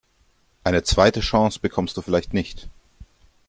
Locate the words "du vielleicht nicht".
1.95-2.67